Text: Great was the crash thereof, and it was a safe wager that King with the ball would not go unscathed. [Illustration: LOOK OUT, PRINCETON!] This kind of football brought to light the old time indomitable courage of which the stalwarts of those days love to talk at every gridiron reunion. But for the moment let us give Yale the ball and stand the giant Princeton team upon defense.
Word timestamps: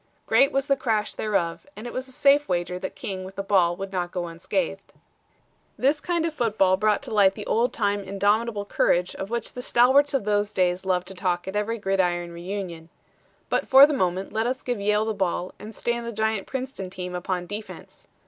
Great 0.25 0.51
was 0.51 0.65
the 0.65 0.75
crash 0.75 1.13
thereof, 1.13 1.67
and 1.75 1.85
it 1.85 1.93
was 1.93 2.07
a 2.07 2.11
safe 2.11 2.49
wager 2.49 2.79
that 2.79 2.95
King 2.95 3.23
with 3.23 3.35
the 3.35 3.43
ball 3.43 3.75
would 3.75 3.91
not 3.93 4.09
go 4.11 4.25
unscathed. 4.25 4.93
[Illustration: 4.93 5.03
LOOK 5.13 5.25
OUT, 5.27 5.77
PRINCETON!] 5.77 5.89
This 5.89 6.01
kind 6.01 6.25
of 6.25 6.33
football 6.33 6.75
brought 6.77 7.01
to 7.03 7.13
light 7.13 7.35
the 7.35 7.45
old 7.45 7.71
time 7.71 7.99
indomitable 8.03 8.65
courage 8.65 9.13
of 9.17 9.29
which 9.29 9.53
the 9.53 9.61
stalwarts 9.61 10.15
of 10.15 10.23
those 10.25 10.53
days 10.53 10.87
love 10.87 11.05
to 11.05 11.13
talk 11.13 11.47
at 11.47 11.55
every 11.55 11.77
gridiron 11.77 12.31
reunion. 12.31 12.89
But 13.47 13.67
for 13.67 13.85
the 13.85 13.93
moment 13.93 14.33
let 14.33 14.47
us 14.47 14.63
give 14.63 14.81
Yale 14.81 15.05
the 15.05 15.13
ball 15.13 15.53
and 15.59 15.69
stand 15.75 16.07
the 16.07 16.11
giant 16.11 16.47
Princeton 16.47 16.89
team 16.89 17.13
upon 17.13 17.45
defense. 17.45 18.07